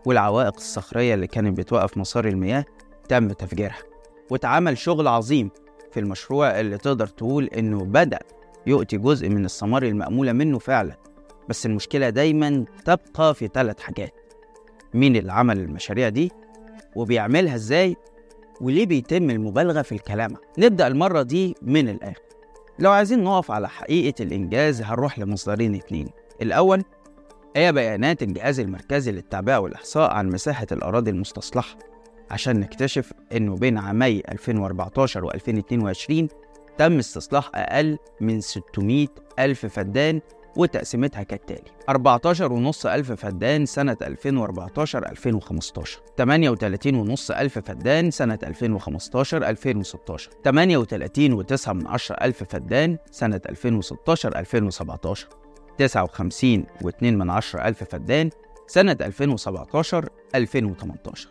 والعوائق 0.07 0.55
الصخرية 0.57 1.15
اللي 1.15 1.27
كانت 1.27 1.59
بتوقف 1.59 1.97
مسار 1.99 2.29
المياه 2.29 2.65
تم 3.09 3.29
تفجيرها 3.29 3.79
واتعمل 4.31 4.79
شغل 4.79 5.09
عظيم 5.09 5.51
في 5.93 6.01
المشروع 6.01 6.61
اللي 6.61 6.79
تقدر 6.79 7.07
تقول 7.07 7.45
إنه 7.45 7.85
بدأ 7.85 8.19
يؤتي 8.67 8.97
جزء 8.97 9.29
من 9.29 9.45
الثمار 9.45 9.83
المأمولة 9.83 10.33
منه 10.33 10.59
فعلا. 10.59 10.97
بس 11.51 11.67
المشكلة 11.67 12.11
دايما 12.11 12.65
تبقى 12.85 13.35
في 13.35 13.49
ثلاث 13.55 13.81
حاجات. 13.81 14.15
مين 14.95 15.17
اللي 15.17 15.33
عمل 15.33 15.59
المشاريع 15.59 16.09
دي؟ 16.09 16.33
وبيعملها 16.97 17.55
إزاي؟ 17.55 17.97
وليه 18.61 18.87
بيتم 18.87 19.31
المبالغة 19.31 19.83
في 19.83 19.93
الكلام؟ 19.93 20.31
نبدأ 20.59 20.87
المرة 20.87 21.23
دي 21.23 21.55
من 21.63 21.89
الآخر. 21.89 22.23
لو 22.79 22.91
عايزين 22.91 23.25
نقف 23.25 23.51
على 23.51 23.69
حقيقة 23.69 24.23
الإنجاز 24.23 24.83
هنروح 24.83 25.19
لمصدرين 25.19 25.75
اتنين. 25.75 26.09
الأول 26.43 26.83
هي 27.57 27.73
بيانات 27.73 28.23
الجهاز 28.23 28.61
المركزي 28.61 29.13
للتعبئة 29.13 29.57
والإحصاء 29.57 30.11
عن 30.11 30.29
مساحة 30.29 30.67
الأراضي 30.73 31.11
المستصلحة؟ 31.11 31.79
عشان 32.31 32.61
نكتشف 32.61 33.13
إنه 33.33 33.57
بين 33.57 33.79
عامي 33.79 34.23
2014 34.29 35.25
و 35.25 35.31
2022 35.31 36.29
تم 36.79 36.99
استصلاح 36.99 37.51
أقل 37.55 37.99
من 38.21 38.41
600 38.41 39.07
ألف 39.39 39.67
فدان 39.67 40.21
وتقسيمتها 40.57 41.23
كالتالي. 41.23 41.71
14.5 41.91 42.87
ألف 42.87 43.13
فدان 43.13 43.67
سنة 43.67 43.97
2014 44.03 45.09
2015 45.09 46.01
38.5 46.21 47.39
ألف 47.39 47.59
فدان 47.59 48.11
سنة 48.11 48.39
2015 48.43 49.49
2016 49.49 50.31
38.9 50.49 51.69
من 51.69 51.87
عشرة 51.87 52.17
ألف 52.17 52.45
فدان 52.45 52.99
سنة 53.11 53.41
2016 53.49 54.37
2017 54.39 55.29
59.2 55.83 57.03
من 57.03 57.31
عشرة 57.31 57.69
ألف 57.69 57.85
فدان 57.85 58.31
سنة 58.67 58.97
2017 59.01 60.09
2018 60.35 61.29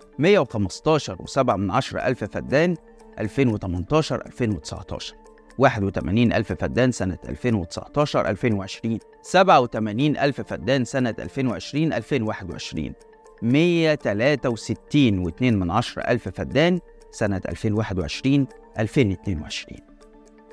115.7 1.38 1.56
من 1.56 1.72
عشرة 1.72 2.00
ألف 2.00 2.24
فدان 2.24 2.76
2018 3.20 4.26
2019 4.26 5.16
81 5.60 6.34
ألف 6.34 6.54
فدان 6.54 6.92
سنة 6.92 7.18
2019 7.30 8.30
2020 8.30 9.00
87 9.22 10.18
ألف 10.18 10.42
فدان 10.42 10.86
سنة 10.86 11.16
2020 11.20 11.94
2021 11.94 12.94
163 13.42 15.26
و2 15.30 15.42
من 15.42 15.72
عشرة 15.72 16.02
ألف 16.02 16.30
فدان 16.30 16.80
سنة 17.12 17.42
2021 17.50 18.48
2022 18.80 19.80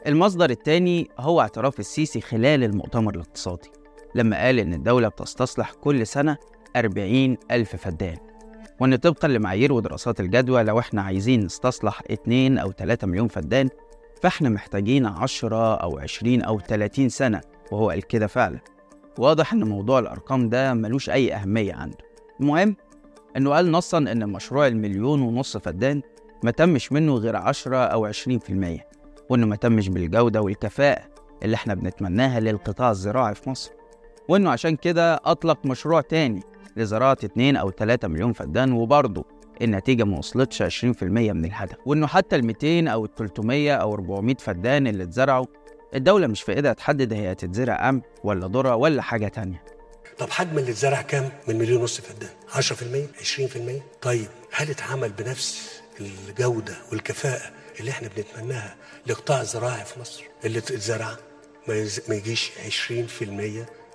المصدر 0.06 0.50
الثاني 0.50 1.08
هو 1.18 1.40
اعتراف 1.40 1.80
السيسي 1.80 2.20
خلال 2.20 2.64
المؤتمر 2.64 3.14
الاقتصادي 3.14 3.70
لما 4.14 4.44
قال 4.44 4.58
إن 4.58 4.74
الدولة 4.74 5.08
بتستصلح 5.08 5.72
كل 5.72 6.06
سنة 6.06 6.36
40 6.76 7.36
ألف 7.50 7.76
فدان. 7.76 8.16
وإن 8.80 8.96
طبقا 8.96 9.28
لمعايير 9.28 9.72
ودراسات 9.72 10.20
الجدوى 10.20 10.62
لو 10.62 10.78
إحنا 10.78 11.02
عايزين 11.02 11.44
نستصلح 11.44 12.02
2 12.10 12.58
أو 12.58 12.72
3 12.72 13.06
مليون 13.06 13.28
فدان 13.28 13.68
فإحنا 14.22 14.48
محتاجين 14.48 15.06
10 15.06 15.74
أو 15.74 15.98
20 15.98 16.42
أو 16.42 16.60
30 16.60 17.08
سنة 17.08 17.40
وهو 17.72 17.90
قال 17.90 18.02
كده 18.02 18.26
فعلا. 18.26 18.58
واضح 19.18 19.52
إن 19.52 19.64
موضوع 19.64 19.98
الأرقام 19.98 20.48
ده 20.48 20.74
ملوش 20.74 21.10
أي 21.10 21.34
أهمية 21.34 21.74
عنده. 21.74 21.98
المهم 22.40 22.76
إنه 23.36 23.50
قال 23.50 23.70
نصا 23.70 23.98
إن 23.98 24.28
مشروع 24.28 24.66
المليون 24.66 25.22
ونص 25.22 25.56
فدان 25.56 26.02
ما 26.42 26.50
تمش 26.50 26.92
منه 26.92 27.14
غير 27.14 27.36
10 27.36 27.76
أو 27.76 28.12
20% 28.12 28.12
وإنه 29.30 29.46
ما 29.46 29.56
تمش 29.56 29.88
بالجودة 29.88 30.42
والكفاءة 30.42 31.04
اللي 31.42 31.54
إحنا 31.54 31.74
بنتمناها 31.74 32.40
للقطاع 32.40 32.90
الزراعي 32.90 33.34
في 33.34 33.50
مصر. 33.50 33.70
وإنه 34.28 34.50
عشان 34.50 34.76
كده 34.76 35.14
أطلق 35.14 35.58
مشروع 35.66 36.00
تاني 36.00 36.42
لزراعة 36.76 37.16
2 37.24 37.56
أو 37.56 37.70
3 37.70 38.08
مليون 38.08 38.32
فدان 38.32 38.72
وبرضه 38.72 39.24
النتيجة 39.62 40.04
ما 40.04 40.18
وصلتش 40.18 40.62
20% 40.62 40.84
من 41.02 41.44
الهدف 41.44 41.76
وإنه 41.86 42.06
حتى 42.06 42.36
ال 42.36 42.46
200 42.46 42.88
أو 42.92 43.04
ال 43.04 43.14
300 43.14 43.74
أو 43.74 43.94
400 43.94 44.36
فدان 44.38 44.86
اللي 44.86 45.04
اتزرعوا 45.04 45.46
الدولة 45.94 46.26
مش 46.26 46.42
في 46.42 46.52
إيدها 46.52 46.72
تحدد 46.72 47.12
هي 47.12 47.32
هتتزرع 47.32 47.86
قمح 47.86 48.02
ولا 48.24 48.46
ذرة 48.46 48.74
ولا 48.76 49.02
حاجة 49.02 49.28
تانية. 49.28 49.64
طب 50.18 50.30
حجم 50.30 50.58
اللي 50.58 50.70
اتزرع 50.70 51.02
كام؟ 51.02 51.30
من 51.48 51.58
مليون 51.58 51.80
ونص 51.80 52.00
فدان. 52.00 52.28
10% 52.48 53.06
20% 53.22 53.82
طيب 54.02 54.28
هل 54.52 54.70
اتعمل 54.70 55.12
بنفس 55.12 55.80
الجودة 56.00 56.76
والكفاءة 56.92 57.50
اللي 57.80 57.90
إحنا 57.90 58.08
بنتمناها 58.16 58.76
لقطاع 59.06 59.40
الزراعي 59.40 59.84
في 59.84 60.00
مصر 60.00 60.24
اللي 60.44 60.58
اتزرع. 60.58 61.16
ما 62.08 62.14
يجيش 62.14 62.50
20% 62.90 63.22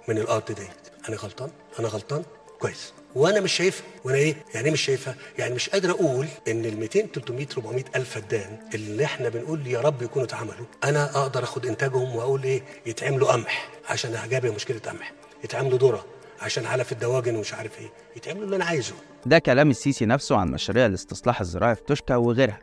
من 0.08 0.18
الأرض 0.18 0.46
ديت. 0.48 1.08
أنا 1.10 1.18
غلطان؟ 1.18 1.50
أنا 1.80 1.88
غلطان؟ 1.88 2.24
كويس. 2.60 2.94
وأنا 3.16 3.40
مش 3.42 3.54
شايفها. 3.54 3.86
وأنا 4.04 4.18
إيه؟ 4.18 4.36
يعني 4.54 4.66
إيه 4.68 4.74
مش 4.74 4.82
شايفها؟ 4.82 5.16
يعني 5.38 5.56
مش 5.56 5.70
قادر 5.70 5.92
أقول 5.92 6.28
ان 6.48 6.66
ال 6.66 6.80
200 6.80 7.02
300 7.02 7.48
400 7.58 7.84
ألف 7.96 8.10
فدان 8.10 8.58
اللي 8.74 9.06
إحنا 9.06 9.30
بنقول 9.30 9.68
يا 9.68 9.82
رب 9.82 10.02
يكونوا 10.02 10.28
اتعملوا 10.28 10.66
أنا 10.84 11.04
أقدر 11.18 11.44
اخد 11.44 11.66
انتاجهم 11.66 12.16
واقول 12.16 12.44
إيه؟ 12.44 12.62
يتعملوا 12.86 13.32
قمح 13.32 13.70
عشان 13.90 14.16
هجابه 14.16 14.52
مشكلة 14.56 14.80
قمح. 14.80 15.14
يتعملوا 15.44 15.78
ذرة 15.78 16.06
عشان 16.42 16.66
علف 16.66 16.92
الدواجن 16.92 17.36
ومش 17.36 17.54
عارف 17.54 17.80
إيه. 17.80 17.90
يتعملوا 18.16 18.44
اللي 18.46 18.56
أنا 18.56 18.66
عايزه. 18.66 18.94
ده 19.26 19.40
كلام 19.40 19.70
السيسي 19.70 20.06
نفسه 20.06 20.38
عن 20.38 20.52
مشاريع 20.52 20.86
الاستصلاح 20.86 21.40
الزراعي 21.42 21.76
في 21.76 21.82
توشكا 21.84 22.16
وغيرها. 22.16 22.60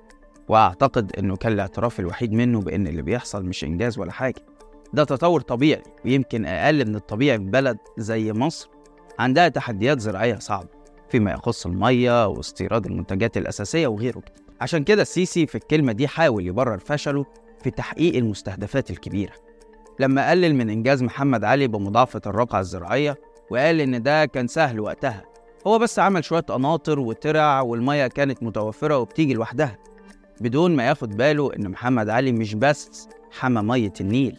واعتقد 0.49 1.13
انه 1.19 1.37
كان 1.37 1.53
الاعتراف 1.53 2.01
الوحيد 2.01 2.33
منه 2.33 2.61
بان 2.61 2.87
اللي 2.87 3.03
بيحصل 3.03 3.45
مش 3.45 3.65
انجاز 3.65 3.99
ولا 3.99 4.13
حاجة. 4.13 4.41
ده 4.93 5.05
تطور 5.05 5.41
طبيعي 5.41 5.83
ويمكن 6.05 6.47
أقل 6.47 6.85
من 6.89 6.97
الطبيعي 6.97 7.39
في 7.39 7.45
بلد 7.45 7.79
زي 7.99 8.33
مصر. 8.33 8.69
عندها 9.19 9.49
تحديات 9.49 10.01
زراعية 10.01 10.39
صعبة 10.39 10.69
فيما 11.11 11.33
يخص 11.33 11.67
المية 11.67 12.27
واستيراد 12.27 12.87
المنتجات 12.87 13.37
الأساسية 13.37 13.87
وغيره. 13.87 14.23
عشان 14.61 14.85
كده 14.85 15.03
السيسي 15.03 15.47
في 15.47 15.55
الكلمة 15.55 15.93
دي 15.93 16.09
حاول 16.09 16.47
يبرر 16.47 16.79
فشله 16.79 17.25
في 17.63 17.71
تحقيق 17.71 18.17
المستهدفات 18.17 18.91
الكبيرة. 18.91 19.33
لما 20.01 20.31
قلل 20.31 20.55
من 20.55 20.71
إنجاز 20.71 21.03
محمد 21.03 21.45
علي 21.45 21.67
بمضاعفة 21.67 22.21
الرقعة 22.27 22.61
الزراعية 22.61 23.17
وقال 23.51 23.81
إن 23.81 24.03
ده 24.03 24.27
كان 24.27 24.47
سهل 24.47 24.81
وقتها 24.81 25.25
هو 25.67 25.79
بس 25.79 25.99
عمل 25.99 26.25
شوية 26.25 26.41
قناطر 26.41 26.99
وترع 27.01 27.61
والمية 27.61 28.07
كانت 28.07 28.43
متوفرة 28.43 28.99
وبتيجي 28.99 29.35
لوحدها 29.35 29.79
بدون 30.41 30.77
ما 30.77 30.87
ياخد 30.87 31.17
باله 31.17 31.55
إن 31.57 31.69
محمد 31.71 32.09
علي 32.09 32.33
مش 32.33 32.55
بس 32.55 33.09
حمى 33.39 33.63
مية 33.63 33.93
النيل. 34.01 34.37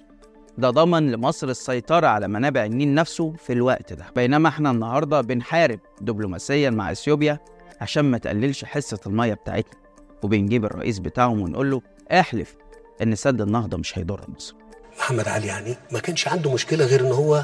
ده 0.60 0.70
ضمن 0.70 1.12
لمصر 1.12 1.50
السيطرة 1.50 2.08
على 2.08 2.28
منابع 2.28 2.66
النيل 2.66 2.94
نفسه 2.94 3.34
في 3.46 3.54
الوقت 3.54 3.94
ده. 3.94 4.06
بينما 4.16 4.50
إحنا 4.50 4.72
النهاردة 4.72 5.22
بنحارب 5.22 5.80
دبلوماسيا 6.02 6.70
مع 6.70 6.92
اثيوبيا 6.92 7.40
عشان 7.82 8.06
ما 8.06 8.18
تقللش 8.18 8.66
حصة 8.66 9.00
المية 9.08 9.34
بتاعتنا. 9.34 9.80
وبنجيب 10.24 10.66
الرئيس 10.66 11.00
بتاعهم 11.00 11.42
ونقول 11.42 11.72
له 11.72 11.82
احلف 12.12 12.56
إن 13.02 13.16
سد 13.16 13.42
النهضة 13.42 13.78
مش 13.78 13.98
هيضر 13.98 14.22
مصر. 14.36 14.56
محمد 15.00 15.28
علي 15.28 15.48
يعني 15.48 15.76
ما 15.92 16.00
كانش 16.00 16.28
عنده 16.28 16.54
مشكلة 16.54 16.86
غير 16.86 17.02
إن 17.02 17.12
هو 17.12 17.44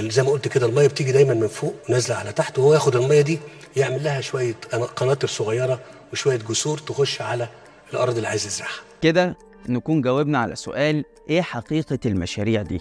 زي 0.00 0.22
ما 0.22 0.30
قلت 0.30 0.48
كده 0.48 0.66
الميه 0.66 0.86
بتيجي 0.86 1.12
دايما 1.12 1.34
من 1.34 1.48
فوق 1.48 1.74
نازلة 1.88 2.16
على 2.16 2.32
تحت 2.32 2.58
وهو 2.58 2.74
ياخد 2.74 2.96
الميه 2.96 3.20
دي 3.20 3.38
يعمل 3.76 4.04
لها 4.04 4.20
شوية 4.20 4.54
قناطر 4.96 5.28
صغيرة 5.28 5.80
وشوية 6.12 6.36
جسور 6.36 6.78
تخش 6.78 7.22
على 7.22 7.48
الأرض 7.92 8.16
اللي 8.16 8.28
عايز 8.28 8.46
يزرعها. 8.46 8.80
كده 9.02 9.36
نكون 9.68 10.00
جاوبنا 10.00 10.38
على 10.38 10.56
سؤال 10.56 11.04
إيه 11.30 11.42
حقيقة 11.42 11.98
المشاريع 12.06 12.62
دي؟ 12.62 12.80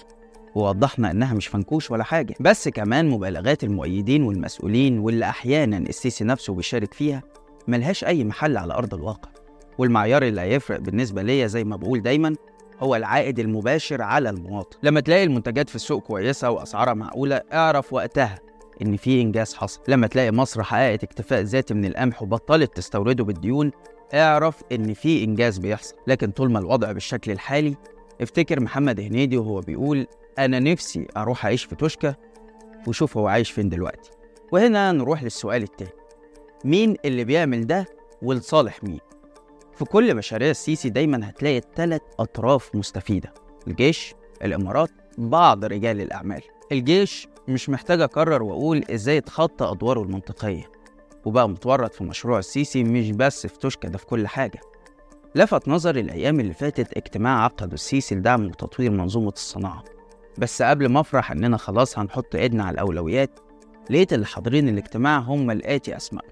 ووضحنا 0.56 1.12
إنها 1.12 1.34
مش 1.34 1.48
فنكوش 1.48 1.92
ولا 1.92 2.04
حاجة 2.04 2.36
بس 2.40 2.68
كمان 2.70 3.10
مبالغات 3.10 3.64
المؤيدين 3.64 4.24
والمسؤولين 4.24 5.00
واللي 5.00 5.26
أحيانا 5.26 5.78
السيسي 5.78 6.24
نفسه 6.24 6.54
بيشارك 6.54 6.94
فيها 6.94 7.24
ملهاش 7.68 8.04
أي 8.04 8.24
محل 8.24 8.58
على 8.58 8.74
أرض 8.74 8.94
الواقع. 8.94 9.30
والمعيار 9.78 10.24
اللي 10.24 10.42
هيفرق 10.42 10.80
بالنسبة 10.80 11.22
ليا 11.22 11.48
زي 11.48 11.64
ما 11.64 11.76
بقول 11.76 12.02
دايما 12.02 12.36
هو 12.80 12.96
العائد 12.96 13.40
المباشر 13.40 14.02
على 14.02 14.30
المواطن. 14.30 14.78
لما 14.84 15.00
تلاقي 15.00 15.24
المنتجات 15.24 15.70
في 15.70 15.76
السوق 15.76 16.04
كويسة 16.04 16.50
وأسعارها 16.50 16.94
معقولة 16.94 17.42
اعرف 17.54 17.94
وقتها 17.94 18.40
إن 18.82 18.98
في 18.98 19.22
إنجاز 19.22 19.54
حصل 19.54 19.82
لما 19.88 20.08
تلاقي 20.08 20.32
مصر 20.32 20.64
حققت 20.64 21.04
اكتفاء 21.04 21.42
ذاتي 21.42 21.74
من 21.74 21.86
القمح 21.86 22.24
وبطلت 22.24 22.76
تستورده 22.78 23.24
بالديون 23.24 23.72
اعرف 24.14 24.62
إن 24.72 24.94
في 24.94 25.24
إنجاز 25.24 25.58
بيحصل. 25.58 25.96
لكن 26.08 26.32
طول 26.32 26.52
ما 26.52 26.60
الوضع 26.60 26.92
بالشكل 26.92 27.32
الحالي 27.32 27.76
افتكر 28.22 28.60
محمد 28.60 29.00
هنيدي 29.00 29.38
وهو 29.38 29.60
بيقول 29.60 30.08
أنا 30.40 30.60
نفسي 30.60 31.08
أروح 31.18 31.46
أعيش 31.46 31.64
في 31.64 31.76
توشكا 31.76 32.16
وشوف 32.88 33.18
هو 33.18 33.28
عايش 33.28 33.52
فين 33.52 33.70
دلوقتي. 33.70 34.12
وهنا 34.52 34.92
نروح 34.92 35.24
للسؤال 35.24 35.64
التاني. 35.64 35.92
مين 36.66 36.96
اللي 37.06 37.24
بيعمل 37.24 37.68
ده 37.68 37.86
ولصالح 38.22 38.84
مين؟ 38.84 39.00
في 39.76 39.86
كل 39.86 40.16
مشاريع 40.16 40.50
السيسي 40.50 40.90
دايما 40.90 41.30
هتلاقي 41.30 41.62
ثلاث 41.76 42.02
أطراف 42.20 42.76
مستفيدة. 42.76 43.34
الجيش 43.68 44.14
الإمارات 44.44 44.90
بعض 45.18 45.66
رجال 45.66 46.02
الأعمال. 46.02 46.42
الجيش 46.72 47.28
مش 47.48 47.70
محتاج 47.70 48.02
اكرر 48.02 48.44
وأقول 48.44 48.84
إزاي 48.90 49.18
يتخطى 49.18 49.66
أدواره 49.72 50.02
المنطقية. 50.02 50.72
وبقى 51.26 51.50
متورط 51.50 51.94
في 51.94 52.04
مشروع 52.04 52.40
السيسي 52.40 52.84
مش 52.84 53.12
بس 53.12 53.48
في 53.48 53.60
توشكا 53.60 53.88
ده 53.90 53.98
في 53.98 54.06
كل 54.06 54.28
حاجة. 54.28 54.60
لفت 55.36 55.68
نظري 55.68 56.00
الأيام 56.00 56.40
اللي 56.40 56.54
فاتت 56.54 56.98
اجتماع 56.98 57.44
عقده 57.44 57.74
السيسي 57.74 58.16
لدعم 58.16 58.46
وتطوير 58.46 58.92
منظومة 58.92 59.30
الصناعة. 59.30 59.84
بس 60.38 60.62
قبل 60.62 60.90
ما 60.90 61.00
أفرح 61.00 61.32
إننا 61.32 61.58
خلاص 61.58 62.00
هنحط 62.00 62.36
إيدنا 62.36 62.64
على 62.64 62.74
الأولويات 62.74 63.40
لقيت 63.90 64.14
اللي 64.14 64.26
حاضرين 64.26 64.70
الاجتماع 64.70 65.20
هم 65.20 65.52
الآتي 65.52 65.96
أسماء 65.98 66.26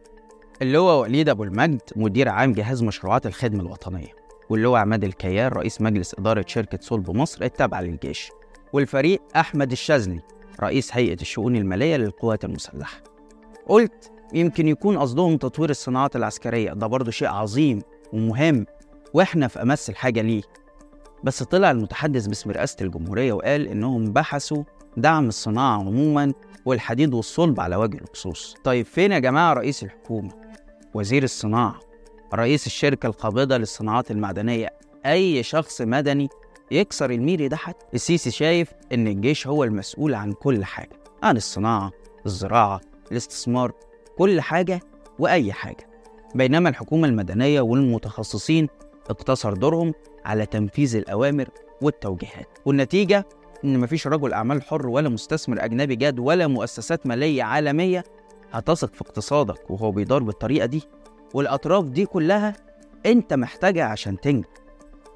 اللي 0.62 0.78
هو 0.78 1.02
وليد 1.02 1.30
أبو 1.30 1.44
المجد 1.44 1.82
مدير 1.96 2.30
عام 2.30 2.54
جهاز 2.54 2.84
مشروعات 2.84 3.26
الخدمة 3.26 3.62
الوطنية 3.62 4.16
واللواء 4.50 4.82
عماد 4.82 5.04
الكيال 5.04 5.58
رئيس 5.58 5.82
مجلس 5.82 6.16
إدارة 6.20 6.46
شركة 6.48 6.80
صلب 6.82 7.12
مصر 7.12 7.44
التابعة 7.44 7.82
للجيش 7.82 8.32
والفريق 8.74 9.22
أحمد 9.36 9.72
الشاذلي 9.72 10.22
رئيس 10.62 10.96
هيئة 10.96 11.22
الشؤون 11.22 11.56
المالية 11.56 11.96
للقوات 11.98 12.46
المسلحة. 12.46 12.98
قلت 13.68 14.12
يمكن 14.34 14.68
يكون 14.68 14.98
قصدهم 14.98 15.38
تطوير 15.38 15.70
الصناعات 15.70 16.16
العسكرية. 16.16 16.74
ده 16.74 16.88
برضه 16.88 17.12
شيء 17.12 17.28
عظيم 17.28 17.82
ومهم 18.14 18.66
وإحنا 19.14 19.48
في 19.48 19.62
أمس 19.62 19.90
الحاجة 19.90 20.22
ليه. 20.22 20.42
بس 21.24 21.44
طلع 21.44 21.72
المتحدث 21.72 22.28
باسم 22.28 22.52
رئاسة 22.52 22.76
الجمهورية 22.82 23.34
وقال 23.34 23.68
إنهم 23.68 24.14
بحثوا 24.14 24.64
دعم 24.98 25.28
الصناعة 25.28 25.78
عموما 25.80 26.34
والحديد 26.66 27.14
والصلب 27.14 27.60
على 27.60 27.76
وجه 27.76 27.98
الخصوص 27.98 28.56
طيب 28.64 28.86
فين 28.86 29.12
يا 29.12 29.20
جماعة 29.20 29.54
رئيس 29.54 29.84
الحكومة؟ 29.84 30.32
وزير 30.94 31.24
الصناعة. 31.24 31.80
رئيس 32.34 32.68
الشركة 32.68 33.08
القابضة 33.08 33.58
للصناعات 33.58 34.12
المعدنية. 34.12 34.70
أي 35.06 35.44
شخص 35.44 35.82
مدني 35.82 36.30
يكسر 36.72 37.12
الميري 37.12 37.48
ده 37.48 37.58
حتى. 37.58 37.86
السيسي 37.94 38.32
شايف 38.32 38.72
إن 38.94 39.08
الجيش 39.08 39.48
هو 39.48 39.64
المسؤول 39.64 40.14
عن 40.14 40.32
كل 40.32 40.66
حاجة 40.66 41.00
عن 41.24 41.38
الصناعة 41.38 41.92
الزراعة 42.26 42.82
الاستثمار 43.12 43.72
كل 44.20 44.42
حاجة 44.42 44.80
وأي 45.20 45.54
حاجة. 45.54 45.90
بينما 46.36 46.70
الحكومة 46.70 47.08
المدنية 47.08 47.62
والمتخصصين 47.62 48.68
اقتصر 49.10 49.54
دورهم 49.54 49.94
على 50.26 50.46
تنفيذ 50.46 50.96
الأوامر 50.96 51.50
والتوجيهات. 51.82 52.58
والنتيجة 52.66 53.26
إن 53.64 53.80
مفيش 53.80 54.08
رجل 54.08 54.34
أعمال 54.34 54.62
حر 54.64 54.88
ولا 54.88 55.10
مستثمر 55.10 55.64
أجنبي 55.66 55.96
جاد 55.96 56.20
ولا 56.20 56.48
مؤسسات 56.48 57.08
مالية 57.08 57.44
عالمية 57.44 58.04
هتثق 58.52 58.94
في 58.94 59.02
اقتصادك 59.02 59.72
وهو 59.72 59.92
بيدار 59.92 60.24
بالطريقة 60.24 60.66
دي. 60.66 60.84
والأطراف 61.34 61.86
دي 61.86 62.06
كلها 62.06 62.54
أنت 63.06 63.34
محتاجها 63.34 63.84
عشان 63.86 64.20
تنجح. 64.20 64.48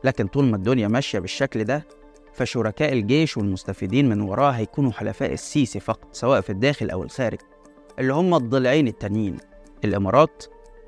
لكن 0.03 0.27
طول 0.27 0.45
ما 0.45 0.55
الدنيا 0.55 0.87
ماشية 0.87 1.19
بالشكل 1.19 1.63
ده 1.63 1.85
فشركاء 2.33 2.93
الجيش 2.93 3.37
والمستفيدين 3.37 4.09
من 4.09 4.21
وراه 4.21 4.51
هيكونوا 4.51 4.91
حلفاء 4.91 5.33
السيسي 5.33 5.79
فقط 5.79 6.07
سواء 6.11 6.41
في 6.41 6.49
الداخل 6.49 6.89
أو 6.89 7.03
الخارج. 7.03 7.39
اللي 7.99 8.13
هم 8.13 8.33
الضلعين 8.35 8.87
التانيين 8.87 9.37
الإمارات 9.83 10.43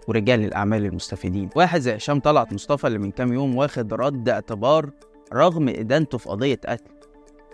ورجال 0.07 0.45
الأعمال 0.45 0.85
المستفيدين. 0.85 1.50
واحد 1.55 1.79
زي 1.79 1.95
هشام 1.95 2.19
طلعت 2.19 2.53
مصطفى 2.53 2.88
اللي 2.88 3.00
من 3.00 3.12
كام 3.12 3.33
يوم 3.33 3.55
واخد 3.55 3.93
رد 3.93 4.29
اعتبار 4.29 4.89
رغم 5.33 5.69
إدانته 5.69 6.17
في 6.17 6.29
قضية 6.29 6.59
قتل. 6.67 6.91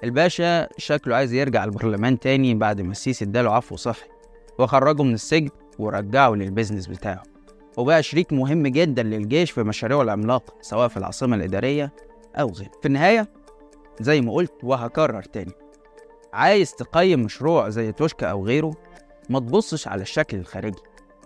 الباشا 0.03 0.67
شكله 0.77 1.15
عايز 1.15 1.33
يرجع 1.33 1.63
البرلمان 1.63 2.19
تاني 2.19 2.55
بعد 2.55 2.81
ما 2.81 2.91
السيسي 2.91 3.25
اداله 3.25 3.51
عفو 3.51 3.75
صحي. 3.75 4.09
وخرجه 4.59 5.03
من 5.03 5.13
السجن 5.13 5.49
ورجعه 5.79 6.29
للبيزنس 6.29 6.87
بتاعه. 6.87 7.23
وبقى 7.77 8.03
شريك 8.03 8.33
مهم 8.33 8.67
جدا 8.67 9.03
للجيش 9.03 9.51
في 9.51 9.63
مشاريعه 9.63 10.01
العملاقة 10.01 10.53
سواء 10.61 10.87
في 10.87 10.97
العاصمة 10.97 11.35
الإدارية 11.35 11.93
أو 12.35 12.49
غيره. 12.49 12.71
في 12.81 12.87
النهاية 12.87 13.29
زي 13.99 14.21
ما 14.21 14.33
قلت 14.33 14.53
وهكرر 14.63 15.23
تاني. 15.23 15.51
عايز 16.33 16.73
تقيم 16.75 17.19
مشروع 17.19 17.69
زي 17.69 17.91
توشكا 17.91 18.27
أو 18.27 18.45
غيره 18.45 18.73
ما 19.29 19.39
تبصش 19.39 19.87
على 19.87 20.01
الشكل 20.01 20.37
الخارجي 20.37 20.81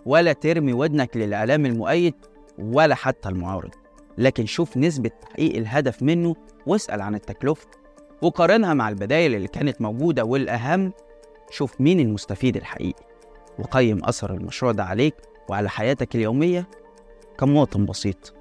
ولا 0.06 0.32
ترمي 0.32 0.72
ودنك 0.72 1.16
للإعلام 1.16 1.66
المؤيد 1.66 2.14
ولا 2.58 2.94
حتى 2.94 3.28
المعارض. 3.28 3.70
لكن 4.18 4.46
شوف 4.46 4.76
نسبة 4.76 5.08
تحقيق 5.08 5.56
الهدف 5.56 6.02
منه 6.02 6.34
واسأل 6.66 7.00
عن 7.00 7.14
التكلفة 7.14 7.66
وقارنها 8.22 8.74
مع 8.74 8.88
البدائل 8.88 9.34
اللي 9.34 9.48
كانت 9.48 9.80
موجودة 9.80 10.24
والأهم 10.24 10.92
شوف 11.50 11.80
مين 11.80 12.00
المستفيد 12.00 12.56
الحقيقي. 12.56 13.04
وقيم 13.58 14.04
أثر 14.04 14.34
المشروع 14.34 14.72
ده 14.72 14.84
عليك 14.84 15.14
وعلى 15.48 15.68
حياتك 15.70 16.14
اليومية 16.14 16.68
كمواطن 17.38 17.86
بسيط. 17.86 18.34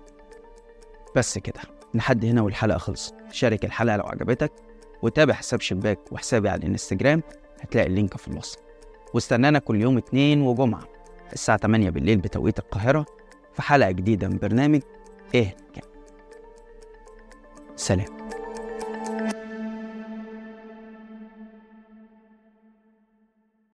بس 1.15 1.37
كده 1.37 1.61
لحد 1.93 2.25
هنا 2.25 2.41
والحلقة 2.41 2.77
خلصت. 2.77 3.15
شارك 3.31 3.65
الحلقة 3.65 3.97
لو 3.97 4.03
عجبتك 4.03 4.51
وتابع 5.01 5.33
حساب 5.33 5.61
شباك 5.61 5.99
وحسابي 6.11 6.49
على 6.49 6.59
الانستجرام 6.59 7.23
هتلاقي 7.61 7.87
اللينك 7.87 8.17
في 8.17 8.27
الوصف. 8.27 8.64
واستنانا 9.13 9.59
كل 9.59 9.81
يوم 9.81 9.97
اتنين 9.97 10.41
وجمعة 10.41 10.83
الساعة 11.33 11.57
8 11.57 11.89
بالليل 11.89 12.17
بتوقيت 12.17 12.59
القاهرة 12.59 13.05
في 13.53 13.61
حلقة 13.61 13.91
جديدة 13.91 14.27
من 14.27 14.37
برنامج 14.37 14.81
إيه 15.35 15.55
كان. 15.73 15.83
سلام. 17.75 18.24